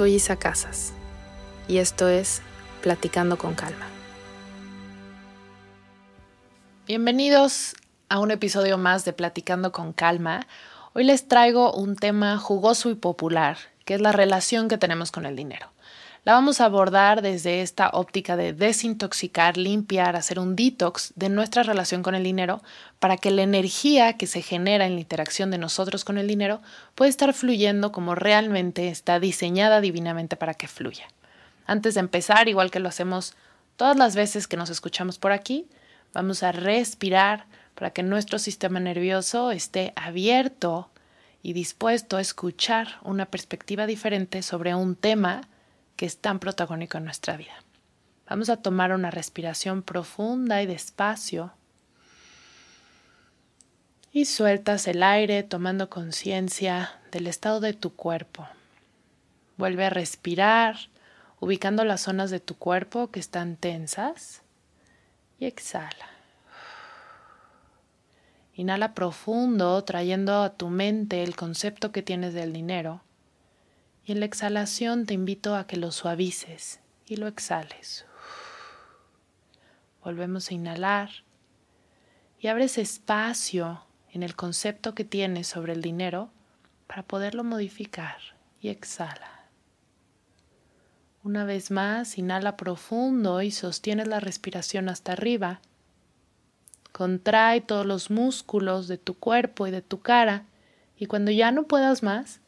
[0.00, 0.94] Soy Isa Casas
[1.68, 2.40] y esto es
[2.80, 3.86] Platicando con Calma.
[6.86, 7.74] Bienvenidos
[8.08, 10.46] a un episodio más de Platicando con Calma.
[10.94, 15.26] Hoy les traigo un tema jugoso y popular, que es la relación que tenemos con
[15.26, 15.70] el dinero.
[16.22, 21.62] La vamos a abordar desde esta óptica de desintoxicar, limpiar, hacer un detox de nuestra
[21.62, 22.60] relación con el dinero
[22.98, 26.60] para que la energía que se genera en la interacción de nosotros con el dinero
[26.94, 31.08] pueda estar fluyendo como realmente está diseñada divinamente para que fluya.
[31.66, 33.34] Antes de empezar, igual que lo hacemos
[33.76, 35.68] todas las veces que nos escuchamos por aquí,
[36.12, 40.90] vamos a respirar para que nuestro sistema nervioso esté abierto
[41.42, 45.48] y dispuesto a escuchar una perspectiva diferente sobre un tema
[46.00, 47.52] que es tan protagónico en nuestra vida.
[48.26, 51.52] Vamos a tomar una respiración profunda y despacio.
[54.10, 58.48] Y sueltas el aire tomando conciencia del estado de tu cuerpo.
[59.58, 60.78] Vuelve a respirar,
[61.38, 64.40] ubicando las zonas de tu cuerpo que están tensas.
[65.38, 66.08] Y exhala.
[68.54, 73.02] Inhala profundo, trayendo a tu mente el concepto que tienes del dinero
[74.10, 78.06] y en la exhalación te invito a que lo suavices y lo exhales.
[80.02, 81.10] Volvemos a inhalar
[82.40, 86.32] y abres espacio en el concepto que tienes sobre el dinero
[86.88, 88.16] para poderlo modificar
[88.60, 89.44] y exhala.
[91.22, 95.60] Una vez más, inhala profundo y sostienes la respiración hasta arriba.
[96.90, 100.46] Contrae todos los músculos de tu cuerpo y de tu cara
[100.96, 102.40] y cuando ya no puedas más,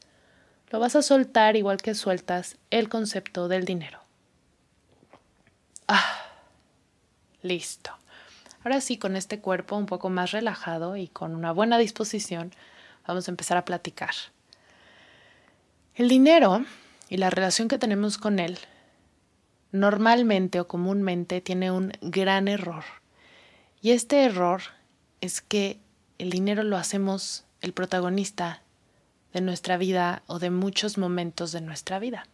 [0.72, 4.00] lo vas a soltar igual que sueltas el concepto del dinero.
[5.86, 6.22] Ah,
[7.42, 7.90] listo.
[8.64, 12.52] Ahora sí, con este cuerpo un poco más relajado y con una buena disposición,
[13.06, 14.14] vamos a empezar a platicar.
[15.94, 16.64] El dinero
[17.10, 18.58] y la relación que tenemos con él
[19.72, 22.84] normalmente o comúnmente tiene un gran error.
[23.82, 24.62] Y este error
[25.20, 25.80] es que
[26.16, 28.61] el dinero lo hacemos el protagonista
[29.32, 32.26] de nuestra vida o de muchos momentos de nuestra vida.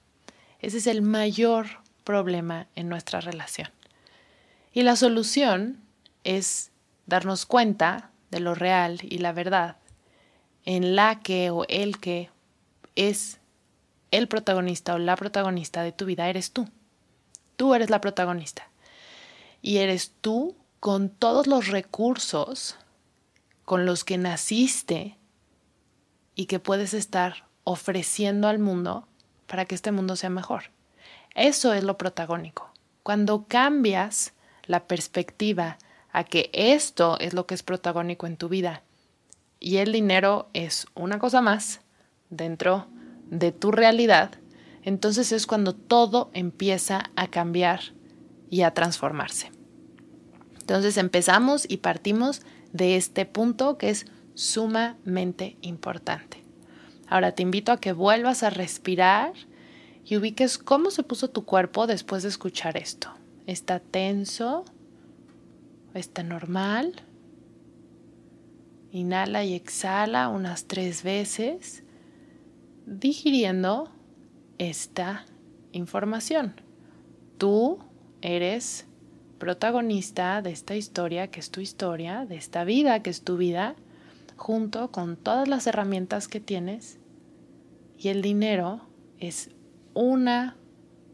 [0.61, 1.67] Ese es el mayor
[2.05, 3.71] problema en nuestra relación.
[4.73, 5.81] Y la solución
[6.25, 6.71] es
[7.07, 9.77] darnos cuenta de lo real y la verdad
[10.65, 12.31] en la que o el que
[12.97, 13.39] es
[14.11, 16.69] el protagonista o la protagonista de tu vida eres tú.
[17.57, 18.69] Tú eres la protagonista.
[19.63, 22.77] Y eres tú con todos los recursos
[23.65, 25.18] con los que naciste
[26.39, 29.09] y que puedes estar ofreciendo al mundo
[29.49, 30.71] para que este mundo sea mejor.
[31.35, 32.71] Eso es lo protagónico.
[33.03, 34.35] Cuando cambias
[34.67, 35.79] la perspectiva
[36.13, 38.85] a que esto es lo que es protagónico en tu vida
[39.59, 41.81] y el dinero es una cosa más
[42.31, 42.87] dentro
[43.27, 44.31] de tu realidad,
[44.85, 47.81] entonces es cuando todo empieza a cambiar
[48.49, 49.51] y a transformarse.
[50.61, 54.07] Entonces empezamos y partimos de este punto que es
[54.39, 56.45] sumamente importante.
[57.09, 59.33] Ahora te invito a que vuelvas a respirar
[60.05, 63.09] y ubiques cómo se puso tu cuerpo después de escuchar esto.
[63.49, 64.65] ¿Está tenso?
[65.93, 67.03] ¿Está normal?
[68.93, 71.83] Inhala y exhala unas tres veces,
[72.87, 73.91] digiriendo
[74.59, 75.27] esta
[75.73, 76.61] información.
[77.39, 77.81] Tú
[78.23, 78.87] eres
[79.41, 83.75] protagonista de esta historia que es tu historia, de esta vida que es tu vida,
[84.39, 86.99] junto con todas las herramientas que tienes
[87.99, 88.81] y el dinero
[89.19, 89.51] es
[89.93, 90.57] una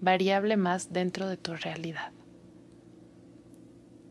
[0.01, 2.13] variable más dentro de tu realidad.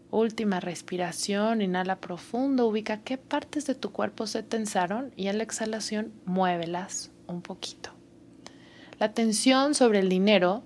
[0.10, 5.44] Última respiración, inhala profundo, ubica qué partes de tu cuerpo se tensaron y en la
[5.44, 7.92] exhalación muévelas un poquito.
[9.00, 10.63] La tensión sobre el dinero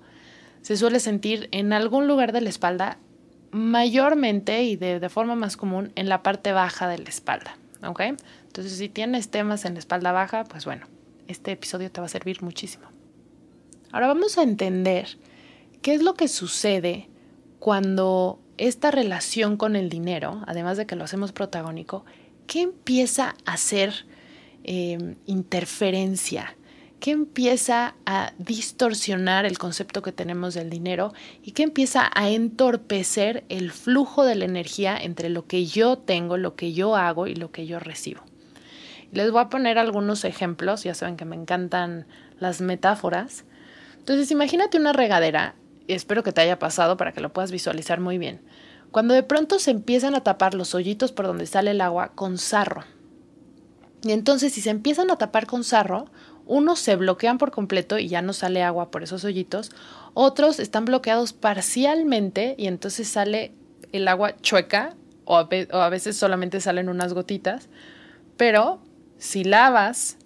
[0.61, 2.97] se suele sentir en algún lugar de la espalda,
[3.51, 7.57] mayormente y de, forma más común en la parte baja de la espalda.
[7.85, 8.01] ¿Ok?
[8.01, 10.88] Entonces, si tienes temas en la espalda baja, pues bueno,
[11.27, 12.88] este episodio te va a servir muchísimo.
[13.91, 15.18] Ahora vamos a entender
[15.81, 17.09] qué es lo que sucede
[17.59, 22.06] cuando esta relación con el dinero, además de que lo hacemos protagónico,
[22.47, 24.06] ¿qué empieza a ser
[24.63, 26.56] em, interferencia?
[26.99, 31.13] ¿Qué empieza a distorsionar el concepto que tenemos del dinero
[31.44, 36.38] y qué empieza a entorpecer el flujo de la energía entre lo que yo tengo,
[36.38, 38.21] lo que yo hago y lo que yo recibo?
[39.11, 42.07] Les voy a poner algunos ejemplos, ya saben que me encantan
[42.39, 43.45] las metáforas.
[44.00, 45.55] Entonces imagínate una regadera
[45.88, 48.41] espero que te haya pasado para que lo puedas visualizar muy bien.
[48.91, 52.38] Cuando de pronto se empiezan a tapar los hoyitos por donde sale el agua con
[52.38, 52.83] sarro.
[54.03, 56.05] Y entonces si se empiezan a tapar con sarro,
[56.47, 59.71] unos se bloquean por completo y ya no sale agua por esos hoyitos,
[60.13, 63.51] otros están bloqueados parcialmente y entonces sale
[63.91, 64.95] el agua chueca
[65.25, 67.67] o a, veces solamente salen unas gotitas,
[68.38, 68.79] pero
[69.17, 70.17] si lavas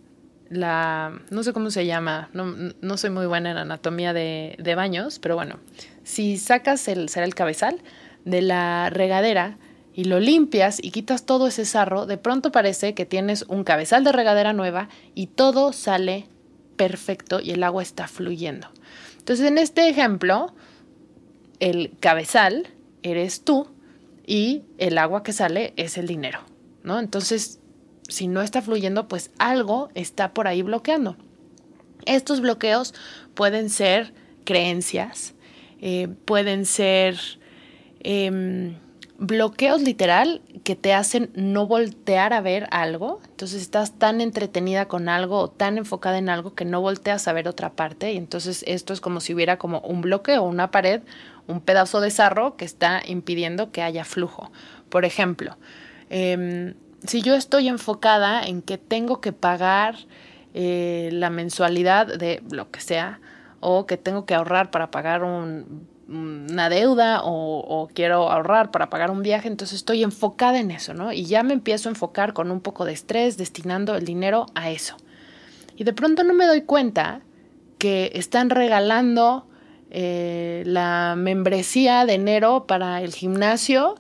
[0.50, 5.35] la, no sé cómo se llama, no, soy muy buena en anatomía de, baños, pero
[5.35, 5.59] bueno,
[6.03, 7.81] si sacas el, será el cabezal
[8.25, 9.57] de la regadera
[9.93, 14.03] y lo limpias y quitas todo ese sarro, de pronto parece que tienes un cabezal
[14.03, 16.27] de regadera nueva y todo sale
[16.77, 18.67] perfecto y el agua está fluyendo.
[19.17, 20.53] Entonces, en este ejemplo,
[21.59, 22.67] el cabezal
[23.03, 23.67] eres tú
[24.25, 26.39] y el agua que sale es el dinero,
[26.83, 26.99] ¿no?
[26.99, 27.59] Entonces,
[28.07, 31.17] si no está fluyendo, pues algo está por ahí bloqueando.
[32.05, 32.93] Estos bloqueos
[33.35, 35.33] pueden ser creencias,
[35.81, 37.17] eh, pueden ser
[37.99, 38.75] em,
[39.21, 43.21] bloqueos literal que te hacen no voltear a ver algo.
[43.29, 47.33] Entonces estás tan entretenida con algo o tan enfocada en algo que no volteas a
[47.33, 48.12] ver otra parte.
[48.12, 51.01] Y entonces esto es como si hubiera como un bloqueo, una pared,
[51.47, 54.51] un pedazo de sarro que está impidiendo que haya flujo.
[54.89, 55.56] Por ejemplo,
[56.09, 56.74] em,
[57.06, 59.97] si yo estoy enfocada en que tengo que pagar
[60.56, 63.19] eh, la mensualidad de lo que sea,
[63.62, 65.24] o que tengo que ahorrar para pagar
[66.12, 71.13] una deuda, o, quiero ahorrar para pagar un viaje, entonces estoy enfocada en eso, ¿no?
[71.13, 74.69] Y ya me empiezo a enfocar con un poco de estrés, destinando el dinero a
[74.69, 74.98] eso.
[75.78, 77.22] Y de pronto no me doy cuenta
[77.78, 79.48] que están regalando
[79.90, 83.96] eh, la membresía de enero para el gimnasio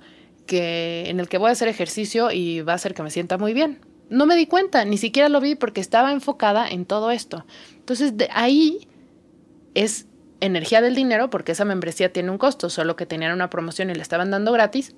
[0.59, 3.53] en el que voy a hacer ejercicio y va a hacer que me sienta muy
[3.53, 3.79] bien.
[4.09, 7.45] No me di cuenta, ni siquiera lo vi porque estaba enfocada en todo esto.
[7.75, 8.87] Entonces, de ahí
[9.73, 10.07] es
[10.41, 13.95] energía del dinero porque esa membresía tiene un costo, solo que tenían una promoción y
[13.95, 14.93] le estaban dando gratis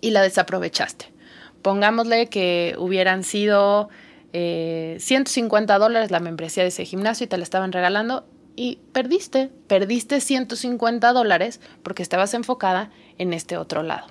[0.00, 1.12] y la desaprovechaste.
[1.60, 3.90] Pongámosle que hubieran sido
[4.32, 9.50] 150 eh, dólares la membresía de ese gimnasio y te la estaban regalando y perdiste,
[9.66, 14.06] perdiste 150 dólares porque estabas enfocada en este otro lado.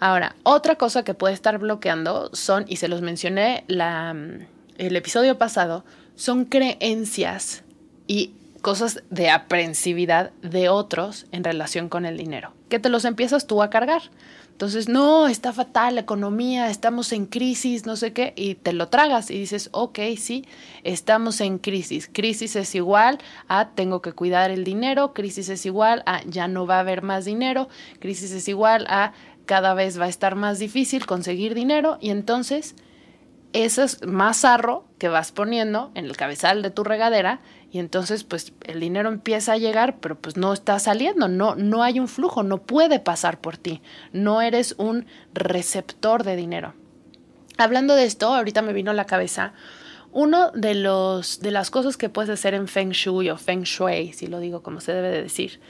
[0.00, 4.14] Ahora, otra cosa que puede estar bloqueando son, y se los mencioné la,
[4.76, 5.84] el episodio pasado,
[6.16, 7.62] son creencias
[8.06, 8.32] y
[8.64, 13.62] cosas de aprensividad de otros en relación con el dinero, que te los empiezas tú
[13.62, 14.00] a cargar.
[14.52, 18.88] Entonces, no, está fatal la economía, estamos en crisis, no sé qué, y te lo
[18.88, 20.46] tragas y dices, ok, sí,
[20.82, 22.08] estamos en crisis.
[22.10, 26.66] Crisis es igual a tengo que cuidar el dinero, crisis es igual a ya no
[26.66, 29.12] va a haber más dinero, crisis es igual a
[29.44, 32.76] cada vez va a estar más difícil conseguir dinero y entonces
[33.54, 38.24] eso es más arro que vas poniendo en el cabezal de tu regadera y entonces
[38.24, 42.08] pues el dinero empieza a llegar pero pues no está saliendo, no, no hay un
[42.08, 43.80] flujo, no puede pasar por ti,
[44.12, 46.74] no eres un receptor de dinero.
[47.56, 49.54] Hablando de esto, ahorita me vino a la cabeza
[50.10, 54.12] uno de los de las cosas que puedes hacer en Feng Shui o Feng Shui,
[54.12, 55.60] si lo digo como se debe de decir,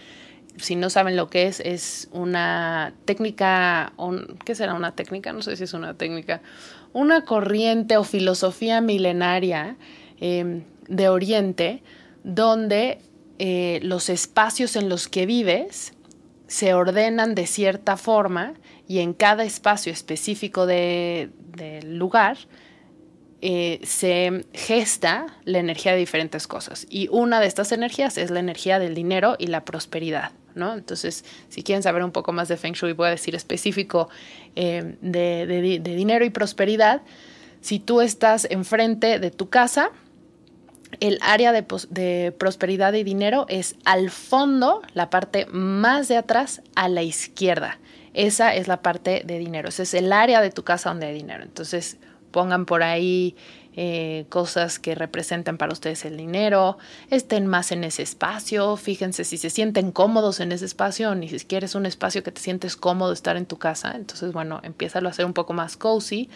[0.56, 3.92] si no saben lo que es, es una técnica,
[4.44, 5.32] ¿qué será una técnica?
[5.32, 6.42] No sé si es una técnica,
[6.94, 9.76] una corriente o filosofía milenaria
[10.18, 11.82] em, de Oriente
[12.22, 12.98] donde
[13.38, 15.92] eh, los espacios en los que vives
[16.46, 18.54] se ordenan de cierta forma
[18.88, 21.32] y en cada espacio específico del
[21.98, 22.38] lugar
[23.42, 26.86] eh, se gesta la energía de diferentes cosas.
[26.88, 30.32] Y una de estas energías es la energía del dinero y la prosperidad.
[30.54, 34.08] Entonces, si quieren saber un poco más de Feng Shui, voy a decir específico
[34.56, 37.02] eh, de, dinero y prosperidad.
[37.60, 39.90] Si tú estás enfrente de tu casa,
[41.00, 46.62] el área de, de, prosperidad y dinero es al fondo, la parte más de atrás,
[46.76, 47.78] a la izquierda.
[48.12, 49.68] Esa es la parte de dinero.
[49.68, 51.42] Ese es el área de tu casa donde hay dinero.
[51.42, 51.96] Entonces,
[52.30, 53.36] pongan por ahí
[53.76, 56.78] eh, cosas que representen para ustedes el dinero,
[57.10, 61.66] estén más en ese espacio, fíjense si se sienten cómodos en ese espacio ni siquiera
[61.66, 65.08] es un espacio que te sientes cómodo estar en tu casa, entonces bueno, empieza a
[65.08, 66.28] hacer un poco más cozy,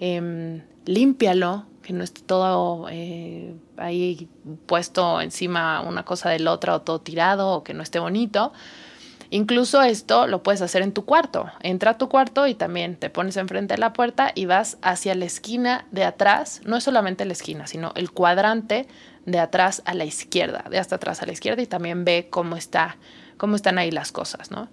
[0.00, 4.28] eh, límpialo, que no esté todo eh, ahí
[4.66, 8.52] puesto encima una cosa del otro o todo tirado o que no esté bonito.
[9.30, 11.50] Incluso esto lo puedes hacer en tu cuarto.
[11.60, 15.14] Entra a tu cuarto y también te pones enfrente de la puerta y vas hacia
[15.14, 16.60] la esquina de atrás.
[16.64, 18.86] No es solamente la esquina, sino el cuadrante
[19.24, 22.56] de atrás a la izquierda, de hasta atrás a la izquierda y también ve cómo
[22.56, 22.96] está,
[23.36, 24.68] cómo están ahí las cosas, ¿no?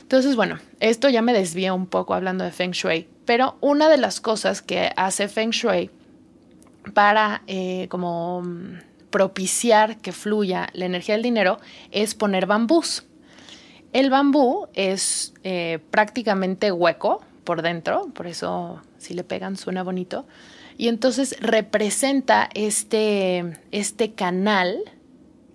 [0.00, 3.96] Entonces, bueno, esto ya me desvía un poco hablando de Feng Shui, pero una de
[3.96, 5.90] las cosas que hace Feng Shui
[6.94, 8.78] para eh, como mm,
[9.10, 11.60] propiciar que fluya la energía del dinero
[11.92, 13.04] es poner bambús.
[13.92, 20.26] El bambú es eh, prácticamente hueco por dentro, por eso si le pegan suena bonito.
[20.76, 24.78] Y entonces representa este, este canal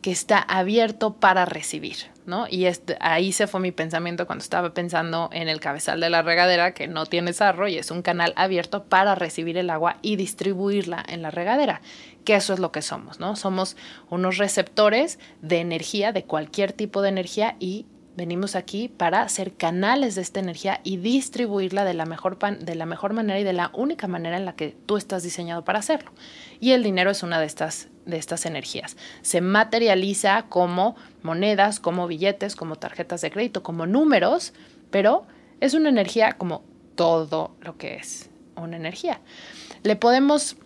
[0.01, 1.95] que está abierto para recibir,
[2.27, 2.45] ¿no?
[2.47, 2.67] Y
[2.99, 6.87] ahí se fue mi pensamiento cuando estaba pensando en el cabezal de la regadera, que
[6.87, 11.23] no tiene sarro y es un canal abierto para recibir el agua y distribuirla en
[11.23, 11.81] la regadera,
[12.23, 13.35] que eso es lo que somos, ¿no?
[13.35, 13.77] Somos
[14.11, 20.15] unos receptores de energía, de cualquier tipo de energía y venimos aquí para ser canales
[20.15, 23.71] de esta energía y distribuirla de la, mejor de la mejor manera y de la
[23.73, 26.11] única manera en la que tú estás diseñado para hacerlo.
[26.59, 28.97] Y el dinero es una de estas de estas energías.
[29.21, 34.53] Se materializa como monedas, como billetes, como tarjetas de crédito, como números,
[34.91, 35.25] pero
[35.59, 36.63] es una energía como
[36.95, 39.19] todo lo que es una energía.
[39.83, 40.57] Le podemos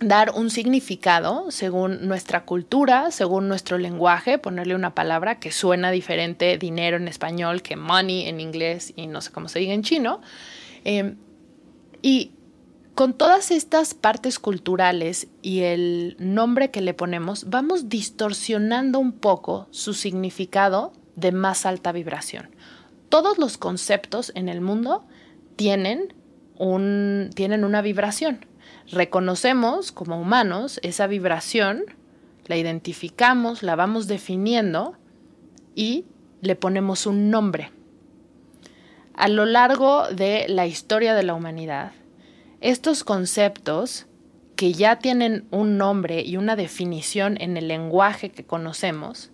[0.00, 6.58] dar un significado según nuestra cultura, según nuestro lenguaje, ponerle una palabra que suena diferente,
[6.58, 10.20] dinero en español, que money en inglés y no sé cómo se diga en chino.
[10.84, 11.14] Eh,
[12.02, 12.32] y
[12.94, 19.66] con todas estas partes culturales y el nombre que le ponemos, vamos distorsionando un poco
[19.70, 22.48] su significado de más alta vibración.
[23.08, 25.04] Todos los conceptos en el mundo
[25.56, 26.14] tienen,
[26.56, 28.46] un, tienen una vibración.
[28.90, 31.84] Reconocemos como humanos esa vibración,
[32.46, 34.96] la identificamos, la vamos definiendo
[35.74, 36.04] y
[36.40, 37.72] le ponemos un nombre.
[39.14, 41.92] A lo largo de la historia de la humanidad,
[42.60, 44.06] estos conceptos
[44.56, 49.30] que ya tienen un nombre y una definición en el lenguaje que conocemos,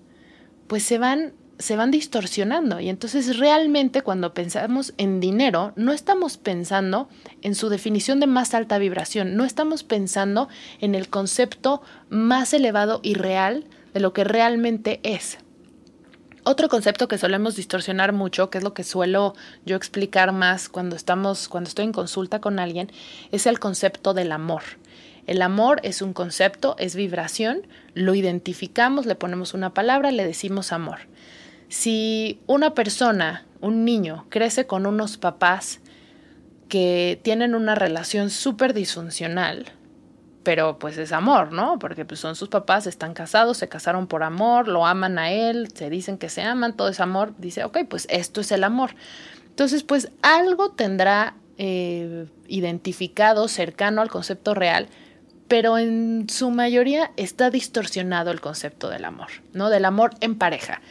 [0.66, 6.36] pues se van se van distorsionando y entonces realmente cuando pensamos en dinero no estamos
[6.36, 7.08] pensando
[7.40, 10.48] en su definición de más alta vibración, no estamos pensando
[10.80, 13.64] en el concepto más elevado y real
[13.94, 15.38] de lo que realmente es.
[16.44, 20.96] Otro concepto que solemos distorsionar mucho, que es lo que suelo yo explicar más cuando
[20.96, 22.90] estamos, cuando estoy en consulta con alguien,
[23.30, 24.62] es el concepto del amor.
[25.28, 27.64] El amor es un concepto, es vibración,
[27.94, 30.98] lo identificamos, le ponemos una palabra, le decimos amor.
[31.72, 35.80] Si una persona, un niño, crece con unos papás
[36.68, 39.72] que tienen una relación súper disfuncional,
[40.42, 41.78] pero pues es amor, ¿no?
[41.78, 45.68] Porque pues son sus papás, están casados, se casaron por amor, lo aman a él,
[45.72, 48.94] se dicen que se aman, todo es amor, dice, ok, pues esto es el amor.
[49.48, 54.88] Entonces, pues algo tendrá eh, identificado, cercano al concepto real,
[55.48, 59.70] pero en su mayoría está distorsionado el concepto del amor, ¿no?
[59.70, 60.82] Del amor en pareja.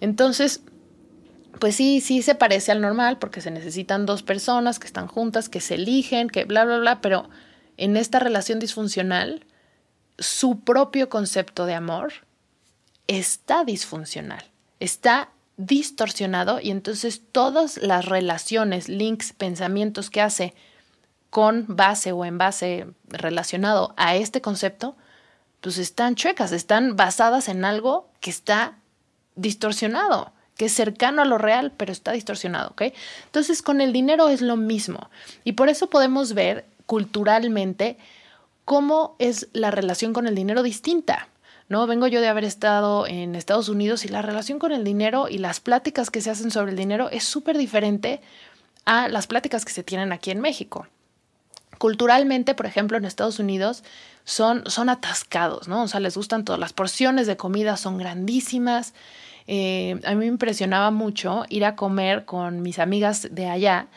[0.00, 0.62] Entonces,
[1.58, 5.48] pues sí, sí se parece al normal porque se necesitan dos personas que están juntas,
[5.48, 7.28] que se eligen, que bla, bla, bla, pero
[7.76, 9.46] en esta relación disfuncional,
[10.18, 12.12] su propio concepto de amor
[13.06, 14.44] está disfuncional,
[14.80, 20.54] está distorsionado y entonces todas las relaciones, links, pensamientos que hace
[21.28, 24.96] con base o en base relacionado a este concepto,
[25.60, 28.79] pues están chuecas, están basadas en algo que está
[29.36, 32.82] distorsionado, que es cercano a lo real, pero está distorsionado, ¿ok?
[33.26, 35.10] Entonces con el dinero es lo mismo
[35.44, 37.96] y por eso podemos ver culturalmente
[38.64, 41.28] cómo es la relación con el dinero distinta.
[41.68, 41.86] ¿no?
[41.86, 45.38] Vengo yo de haber estado en Estados Unidos y la relación con el dinero y
[45.38, 48.20] las pláticas que se hacen sobre el dinero es súper diferente
[48.84, 50.88] a las pláticas que se tienen aquí en México.
[51.80, 53.84] Culturalmente, por ejemplo, en Estados Unidos
[54.24, 55.84] son, son atascados, ¿no?
[55.84, 58.92] O sea, les gustan todas las porciones de comida, son grandísimas.
[59.46, 63.88] Eh, a mí me impresionaba mucho ir a comer con mis amigas de allá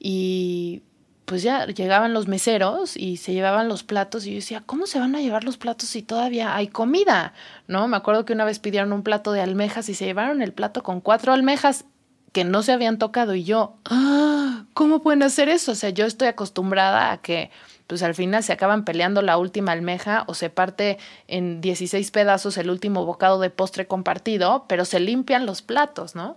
[0.00, 0.82] y
[1.24, 4.98] pues ya llegaban los meseros y se llevaban los platos y yo decía, ¿cómo se
[4.98, 7.32] van a llevar los platos si todavía hay comida?
[7.68, 7.86] ¿No?
[7.86, 10.82] Me acuerdo que una vez pidieron un plato de almejas y se llevaron el plato
[10.82, 11.84] con cuatro almejas
[12.32, 15.72] que no se habían tocado y yo, ah, ¿cómo pueden hacer eso?
[15.72, 17.50] O sea, yo estoy acostumbrada a que
[17.86, 22.56] pues al final se acaban peleando la última almeja o se parte en 16 pedazos
[22.56, 26.36] el último bocado de postre compartido, pero se limpian los platos, ¿no?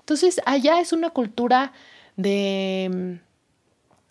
[0.00, 1.72] Entonces, allá es una cultura
[2.16, 3.18] de,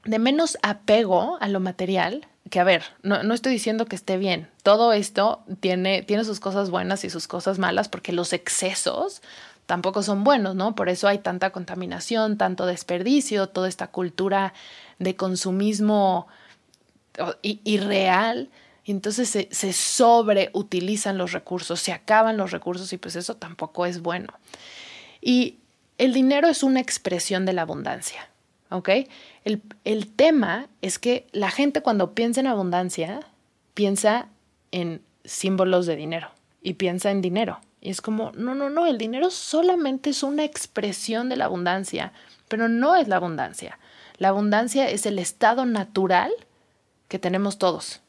[0.05, 4.17] de menos apego a lo material, que a ver, no, no, estoy diciendo que esté
[4.17, 4.47] bien.
[4.61, 9.23] Todo esto tiene, tiene sus cosas buenas y sus cosas malas, porque los excesos
[9.65, 10.75] tampoco son buenos, ¿no?
[10.75, 14.53] Por eso hay tanta contaminación, tanto desperdicio, toda esta cultura
[14.99, 16.27] de consumismo
[17.41, 18.49] irreal.
[18.85, 23.85] Y entonces se, se sobreutilizan los recursos, se acaban los recursos y pues eso tampoco
[23.85, 24.33] es bueno.
[25.21, 25.57] Y
[25.97, 28.29] el dinero es una expresión de la abundancia,
[28.69, 28.89] ¿ok?
[29.45, 33.21] El, el tema es que la gente cuando piensa en abundancia,
[33.73, 34.27] piensa
[34.71, 37.61] en símbolos de dinero y piensa en dinero.
[37.85, 42.13] Y es como, no, no, no, el dinero solamente es una expresión de la abundancia,
[42.47, 43.77] pero no es la abundancia.
[44.17, 46.31] La abundancia es el estado natural
[47.09, 47.99] que tenemos todos.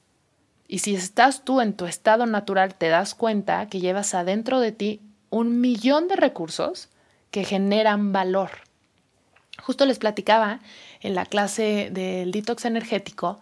[0.68, 4.70] Y si estás tú en tu estado natural, te das cuenta que llevas adentro de
[4.70, 6.88] ti un millón de recursos
[7.32, 8.50] que generan valor.
[9.60, 10.60] Justo les platicaba
[11.00, 13.40] en la clase del detox energético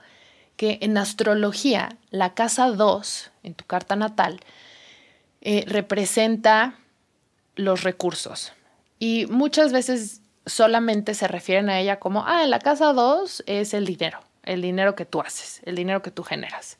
[0.56, 4.40] que en astrología la casa 2 en tu carta natal
[5.42, 6.78] eh, representa
[7.54, 8.52] los recursos.
[8.98, 13.74] Y muchas veces solamente se refieren a ella como, ah, en la casa 2 es
[13.74, 16.78] el dinero el dinero que tú haces, el dinero que tú generas.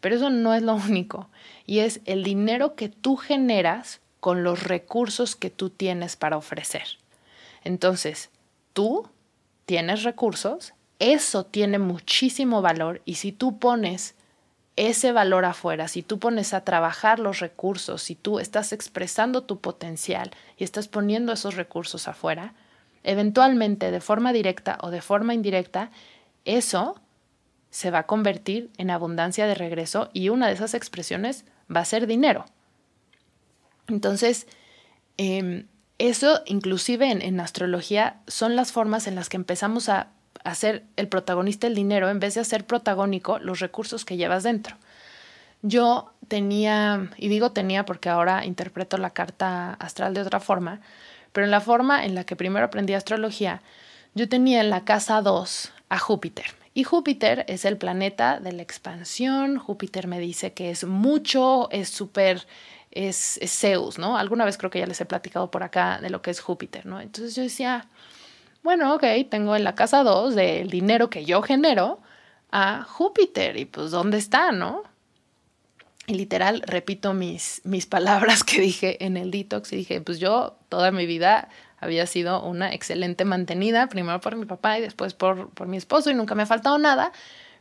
[0.00, 1.28] Pero eso no es lo único,
[1.66, 6.84] y es el dinero que tú generas con los recursos que tú tienes para ofrecer.
[7.64, 8.30] Entonces,
[8.72, 9.08] tú
[9.66, 14.14] tienes recursos, eso tiene muchísimo valor y si tú pones
[14.76, 19.60] ese valor afuera, si tú pones a trabajar los recursos, si tú estás expresando tu
[19.60, 22.54] potencial y estás poniendo esos recursos afuera,
[23.04, 25.90] eventualmente de forma directa o de forma indirecta,
[26.44, 27.00] eso
[27.70, 31.86] se va a convertir en abundancia de regreso y una de esas expresiones va a
[31.86, 32.44] ser dinero.
[33.88, 34.46] Entonces,
[35.16, 35.66] em,
[35.98, 40.08] eso inclusive en, astrología son las formas en las que empezamos a
[40.44, 44.76] hacer el protagonista el dinero en vez de hacer protagónico los recursos que llevas dentro.
[45.62, 50.80] Yo tenía, y digo tenía porque ahora interpreto la carta astral de otra forma,
[51.32, 53.62] pero en la forma en la que primero aprendí astrología,
[54.14, 56.46] yo tenía en la casa 2 a Júpiter.
[56.74, 59.58] Y Júpiter es el planeta de la expansión.
[59.58, 62.46] Júpiter me dice que es mucho, es súper,
[62.90, 64.16] es, Zeus, ¿no?
[64.16, 66.86] Alguna vez creo que ya les he platicado por acá de lo que es Júpiter,
[66.86, 67.00] ¿no?
[67.00, 67.86] Entonces yo decía,
[68.62, 72.00] bueno, ok, tengo en la casa 2 del dinero que yo genero
[72.50, 74.82] a Júpiter y pues ¿dónde está, no?
[76.06, 80.56] Y literal repito mis, mis palabras que dije en el detox y dije, pues yo
[80.68, 81.48] toda mi vida
[81.78, 86.10] había sido una excelente mantenida, primero por mi papá y después por, por mi esposo
[86.10, 87.12] y nunca me ha faltado nada,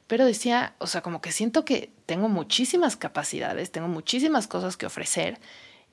[0.05, 4.85] pero decía, o sea, como que siento que tengo muchísimas capacidades, tengo muchísimas cosas que
[4.85, 5.39] ofrecer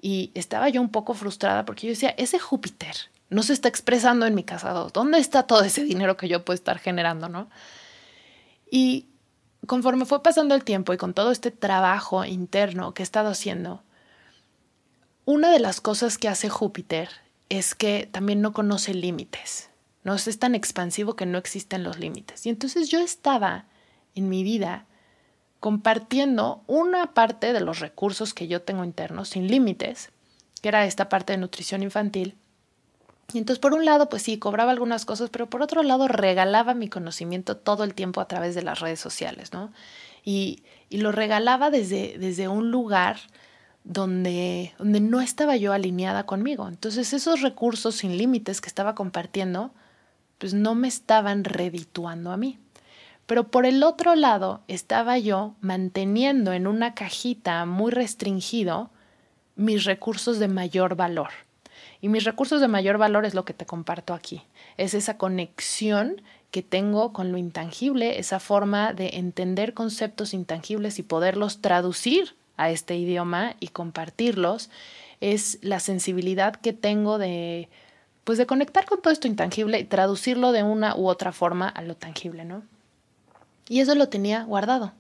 [0.03, 2.97] y estaba yo un poco frustrada porque yo decía, ese Júpiter
[3.31, 6.55] no se está expresando en mi casa, ¿dónde está todo ese dinero que yo puedo
[6.55, 7.51] estar generando, no?
[8.71, 9.09] Y
[9.67, 13.83] conforme fue pasando el tiempo y con todo este trabajo interno que he estado haciendo,
[15.25, 17.11] una de las cosas que hace Júpiter
[17.49, 19.69] es que también no conoce límites.
[20.05, 22.47] No es tan expansivo que no existen los límites.
[22.47, 23.67] Y entonces yo estaba
[24.15, 24.87] en mi vida
[25.61, 30.13] compartiendo una parte de los recursos que yo tengo internos sin límites,
[30.63, 32.39] que era esta parte de nutrición infantil.
[33.33, 36.73] Y entonces por un lado, pues sí, cobraba algunas cosas, pero por otro lado regalaba
[36.73, 39.71] mi conocimiento todo el tiempo a través de las redes sociales, ¿no?
[40.25, 43.19] Y, y lo regalaba desde, desde un lugar
[43.85, 46.69] donde, donde no estaba yo alineada conmigo.
[46.69, 49.73] Entonces esos recursos sin límites que estaba compartiendo,
[50.39, 52.59] pues no me estaban redituando a mí.
[53.27, 58.91] Pero por el otro lado estaba yo manteniendo en una cajita muy restringido
[59.55, 61.31] mis recursos de mayor valor.
[62.01, 64.43] Y mis recursos de mayor valor es lo que te comparto aquí.
[64.77, 71.03] Es esa conexión que tengo con lo intangible, esa forma de entender conceptos intangibles y
[71.03, 74.71] poderlos traducir a este idioma y compartirlos,
[75.21, 77.69] es la sensibilidad que tengo de
[78.25, 81.81] pues de conectar con todo esto intangible y traducirlo de una u otra forma a
[81.81, 82.63] lo tangible, ¿no?
[83.71, 84.93] Y eso lo tenía guardado,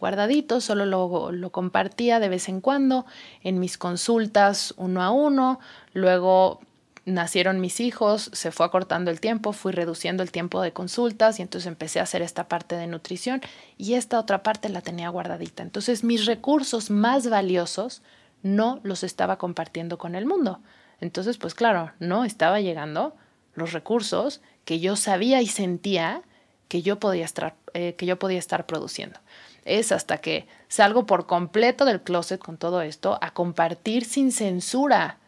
[0.00, 3.06] guardadito, solo lo, lo compartía de vez en cuando
[3.42, 5.60] en mis consultas uno a uno,
[5.92, 6.60] luego
[7.04, 11.42] nacieron mis hijos, se fue acortando el tiempo, fui reduciendo el tiempo de consultas y
[11.42, 13.40] entonces empecé a hacer esta parte de nutrición
[13.76, 15.62] y esta otra parte la tenía guardadita.
[15.62, 18.02] Entonces mis recursos más valiosos
[18.42, 20.60] no los estaba compartiendo con el mundo.
[21.00, 23.14] Entonces, pues claro, no estaba llegando
[23.54, 26.22] los recursos que yo sabía y sentía
[26.68, 29.18] que yo podía estar, eh, que yo podía estar produciendo.
[29.64, 35.18] Es hasta que salgo por completo del closet con todo esto a compartir sin censura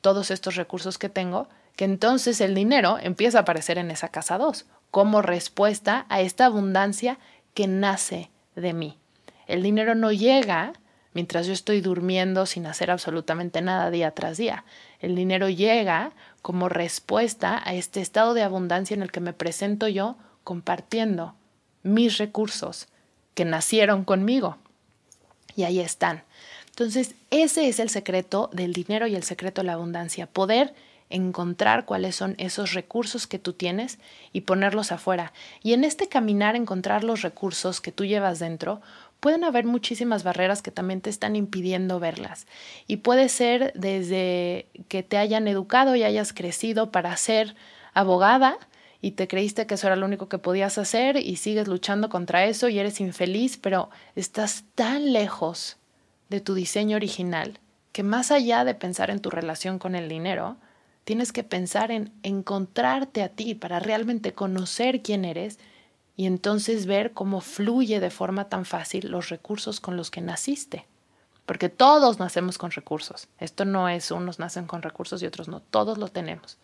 [0.00, 4.38] todos estos recursos que tengo, que entonces el dinero empieza a aparecer en esa casa
[4.38, 7.18] 2 como respuesta a esta abundancia
[7.54, 8.98] que nace de mí.
[9.46, 10.74] El dinero no llega
[11.14, 14.64] mientras yo estoy durmiendo sin hacer absolutamente nada día tras día.
[15.00, 19.88] El dinero llega como respuesta a este estado de abundancia en el que me presento
[19.88, 21.34] yo compartiendo
[21.82, 22.88] mis recursos
[23.34, 24.56] que nacieron conmigo.
[25.56, 26.22] Y ahí están.
[26.70, 30.74] Entonces, ese es el secreto del dinero y el secreto de la abundancia, poder
[31.10, 33.98] encontrar cuáles son esos recursos que tú tienes
[34.32, 35.32] y ponerlos afuera.
[35.62, 38.80] Y en este caminar, encontrar los recursos que tú llevas dentro,
[39.20, 42.46] pueden haber muchísimas barreras que también te están impidiendo verlas.
[42.86, 47.54] Y puede ser desde que te hayan educado y hayas crecido para ser
[47.94, 48.58] abogada
[49.02, 52.46] y te creíste que eso era lo único que podías hacer y sigues luchando contra
[52.46, 55.76] eso y eres infeliz, pero estás tan lejos
[56.30, 57.58] de tu diseño original
[57.90, 60.56] que más allá de pensar en tu relación con el dinero,
[61.04, 65.58] tienes que pensar en encontrarte a ti para realmente conocer quién eres
[66.16, 70.86] y entonces ver cómo fluye de forma tan fácil los recursos con los que naciste.
[71.44, 73.26] Porque todos nacemos con recursos.
[73.40, 76.56] Esto no es unos nacen con recursos y otros no, todos lo tenemos.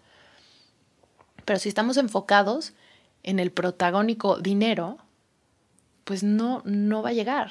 [1.48, 2.74] Pero si estamos enfocados
[3.22, 4.98] en el protagónico dinero,
[6.04, 7.50] pues no, no va a llegar.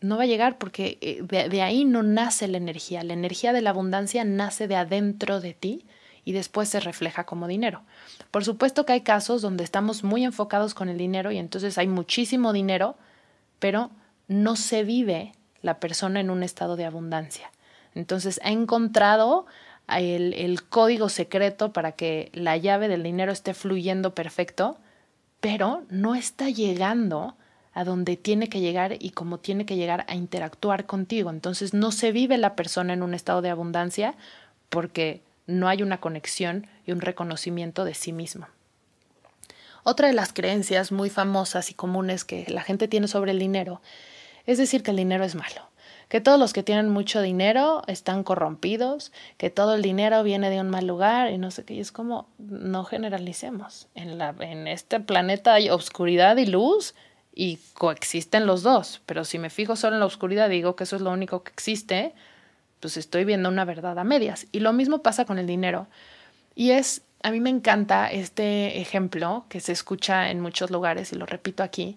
[0.00, 3.02] No va a llegar porque eh, de, de ahí no nace la energía.
[3.02, 5.84] La energía de la abundancia nace de adentro de ti
[6.24, 7.82] y después se refleja como dinero.
[8.30, 11.88] Por supuesto que hay casos donde estamos muy enfocados con el dinero y entonces hay
[11.88, 12.94] muchísimo dinero,
[13.58, 13.90] pero
[14.28, 17.50] no se vive la persona en un estado de abundancia.
[17.96, 19.46] Entonces ha encontrado
[19.88, 24.78] el, código secreto para que la llave del dinero esté fluyendo perfecto,
[25.40, 27.36] pero no está llegando
[27.74, 31.30] a donde tiene que llegar y como tiene que llegar a interactuar contigo.
[31.30, 34.14] Entonces no se vive la persona en un estado de abundancia
[34.68, 38.46] porque no hay una conexión y un reconocimiento de sí mismo.
[39.84, 43.80] Otra de las creencias muy famosas y comunes que la gente tiene sobre el dinero
[44.46, 45.68] es decir que el dinero es malo,
[46.12, 50.60] que todos los que tienen mucho dinero están corrompidos, que todo el dinero viene de
[50.60, 51.72] un mal lugar y no sé qué.
[51.72, 53.88] Y es como, no generalicemos.
[53.94, 56.94] En, la, en este planeta hay oscuridad y luz
[57.34, 60.96] y coexisten los dos, pero si me fijo solo en la oscuridad digo que eso
[60.96, 62.12] es lo único que existe,
[62.80, 64.46] pues estoy viendo una verdad a medias.
[64.52, 65.86] Y lo mismo pasa con el dinero.
[66.54, 71.16] Y es, a mí me encanta este ejemplo que se escucha en muchos lugares y
[71.16, 71.96] lo repito aquí.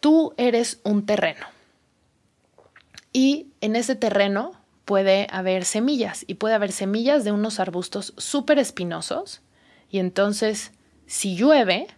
[0.00, 1.46] Tú eres un terreno.
[3.12, 4.52] Y en ese terreno
[4.84, 9.42] puede haber semillas y puede haber semillas de unos arbustos súper espinosos.
[9.90, 10.72] Y entonces,
[11.06, 11.88] si llueve,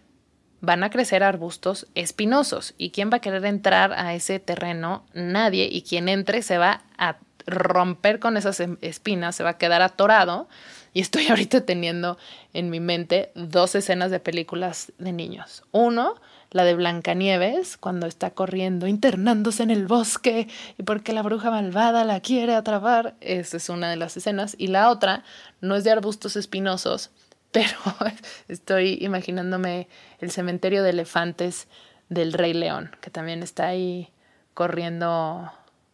[0.61, 2.73] van a crecer arbustos espinosos.
[2.77, 5.05] ¿Y quién va a querer entrar a ese terreno?
[5.13, 5.67] Nadie.
[5.69, 9.81] Y quien entre se va a romper con esas em, espinas, se va a quedar
[9.81, 10.47] atorado.
[10.93, 12.17] Y estoy ahorita teniendo
[12.53, 15.63] en mi mente dos escenas de películas de niños.
[15.71, 16.15] Uno,
[16.51, 22.03] la de Blancanieves, cuando está corriendo, internándose en el bosque, y porque la bruja malvada
[22.03, 23.15] la quiere atrapar.
[23.21, 24.55] Esa es una de las escenas.
[24.57, 25.23] Y la otra
[25.61, 27.09] no es de arbustos espinosos,
[27.51, 27.77] pero
[28.47, 29.87] estoy imaginándome
[30.19, 31.67] el cementerio de elefantes
[32.09, 34.09] del Rey León, que también está ahí
[34.53, 35.51] corriendo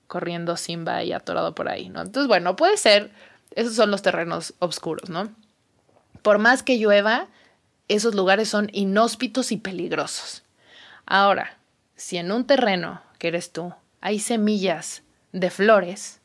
[0.08, 2.02] corriendo Simba y atorado por ahí, ¿no?
[2.02, 3.12] Entonces, bueno, puede ser,
[3.56, 5.30] esos son los terrenos oscuros, ¿no?
[6.22, 7.28] Por más que llueva,
[7.90, 10.44] esos lugares son inhóspitos y peligrosos.
[11.10, 11.58] Ahora,
[11.96, 16.20] si en un terreno, que eres tú, hay semillas de flores,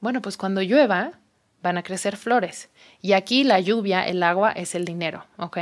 [0.00, 1.12] bueno, pues cuando llueva,
[1.62, 2.68] van a crecer flores.
[3.00, 5.56] Y aquí la lluvia, el agua, es el dinero, ¿ok?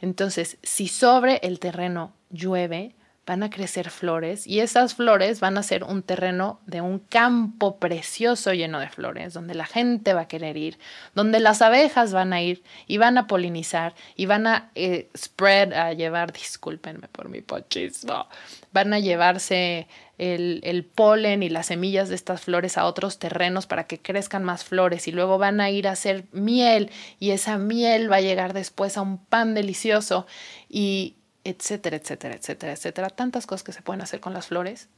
[0.00, 5.64] Entonces, si sobre el terreno llueve, van a crecer flores y esas flores van a
[5.64, 10.28] ser un terreno de un campo precioso lleno de flores, donde la gente va a
[10.28, 10.78] querer ir,
[11.14, 15.72] donde las abejas van a ir y van a polinizar y van a eh, spread,
[15.72, 18.28] a llevar, discúlpenme por mi pochismo,
[18.72, 23.66] van a llevarse el, el, polen y las semillas de estas flores a otros terrenos
[23.66, 27.58] para que crezcan más flores y luego van a ir a hacer miel y esa
[27.58, 30.26] miel va a llegar después a un pan delicioso
[30.68, 33.10] y etcétera, etcétera, etcétera, etcétera.
[33.10, 34.88] Tantas cosas que se pueden hacer con las flores.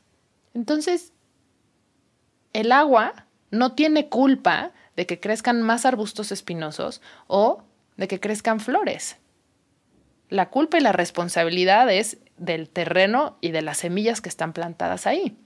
[0.54, 1.12] Entonces,
[2.52, 7.62] el agua no tiene culpa de que crezcan más arbustos espinosos o
[7.96, 9.16] de que crezcan flores.
[10.30, 15.06] La culpa y la responsabilidad es del terreno y de las semillas que están plantadas
[15.06, 15.36] ahí.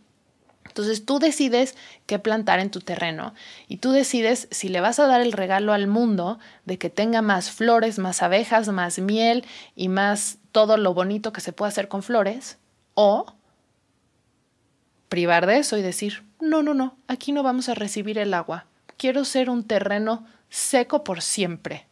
[0.66, 3.34] Entonces tú decides qué plantar en tu terreno
[3.66, 7.20] y tú decides si le vas a dar el regalo al mundo de que tenga
[7.20, 11.88] más flores, más abejas, más miel y más todo lo bonito que se puede hacer
[11.88, 12.58] con flores
[12.94, 13.34] o
[15.08, 18.66] privar de eso y decir, no, no, no, aquí no vamos a recibir el agua.
[18.96, 21.86] Quiero ser un terreno seco por siempre.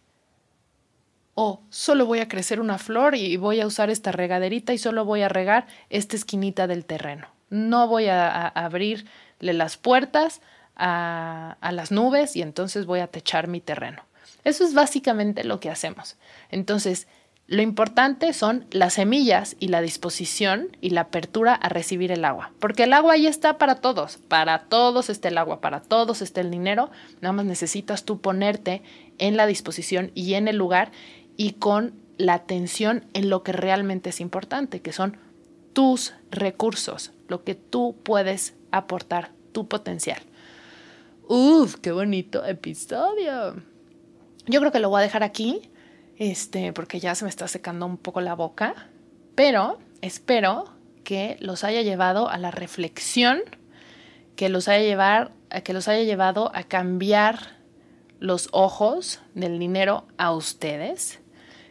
[1.35, 5.05] O solo voy a crecer una flor y voy a usar esta regaderita y solo
[5.05, 7.29] voy a regar esta esquinita del terreno.
[7.49, 9.07] No voy a, abrirle
[9.41, 10.41] las puertas
[10.77, 14.03] a, a las nubes y entonces voy a techar mi terreno.
[14.45, 16.17] Eso es básicamente lo que hacemos.
[16.51, 17.07] Entonces,
[17.51, 22.53] lo importante son las semillas y la disposición y la apertura a recibir el agua,
[22.61, 26.43] porque el agua ahí está para todos, para todos está el agua, para todos está
[26.43, 28.83] el dinero, nada más necesitas tú ponerte
[29.19, 30.93] en la disposición y en el lugar
[31.37, 35.17] y con la atención en lo que realmente es importante, que son
[35.73, 40.23] tus recursos, lo que tú puedes aportar, tu potencial.
[41.27, 43.57] Uf, qué bonito episodio.
[44.47, 45.63] Yo creo que lo voy a dejar aquí
[46.21, 48.75] este, porque ya se me está secando un poco la boca,
[49.35, 50.67] pero espero
[51.03, 53.41] que los haya llevado a la reflexión,
[54.37, 55.33] que los haya, llevar,
[55.65, 57.57] que los haya llevado a cambiar
[58.19, 61.21] los ojos del dinero a ustedes,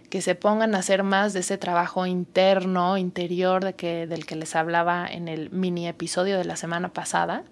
[0.10, 4.36] que se pongan a hacer más de ese trabajo interno, interior de que, del que
[4.36, 7.44] les hablaba en el mini episodio de la semana pasada.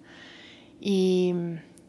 [0.80, 1.32] Y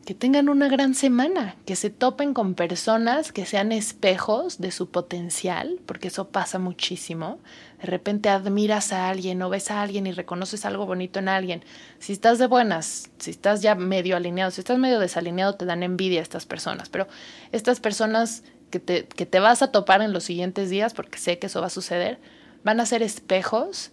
[0.05, 4.89] que tengan una gran semana, que se topen con personas que sean espejos de su
[4.89, 7.39] potencial, porque eso pasa muchísimo.
[7.79, 11.63] De repente admiras a alguien o ves a alguien y reconoces algo bonito en alguien.
[11.99, 15.83] Si estás de buenas, si estás ya medio alineado, si estás medio desalineado, te dan
[15.83, 16.89] envidia estas personas.
[16.89, 17.07] Pero
[17.51, 21.37] estas personas que te, que te vas a topar en los siguientes días, porque sé
[21.37, 22.19] que eso va a suceder,
[22.63, 23.91] van a ser espejos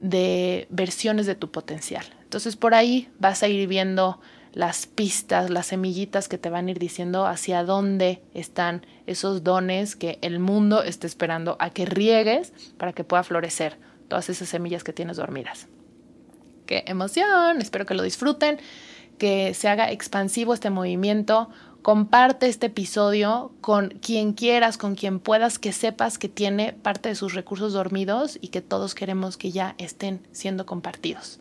[0.00, 2.04] de versiones de tu potencial.
[2.22, 4.20] Entonces por ahí vas a ir viendo
[4.56, 9.96] las pistas, las semillitas que te van a ir diciendo hacia dónde están esos dones
[9.96, 13.76] que el mundo está esperando a que riegues para que pueda florecer
[14.08, 15.68] todas esas semillas que tienes dormidas.
[16.64, 17.60] ¡Qué emoción!
[17.60, 18.58] Espero que lo disfruten,
[19.18, 21.50] que se haga expansivo este movimiento.
[21.82, 27.14] Comparte este episodio con quien quieras, con quien puedas, que sepas que tiene parte de
[27.14, 31.40] sus recursos dormidos y que todos queremos que ya estén siendo compartidos.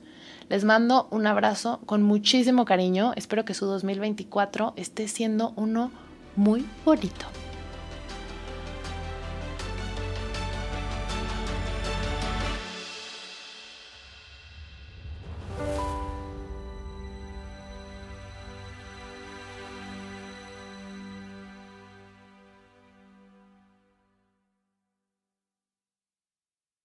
[0.50, 3.14] Les mando un abrazo con muchísimo cariño.
[3.16, 5.92] Espero que su 2024 esté siendo uno
[6.36, 7.26] muy bonito.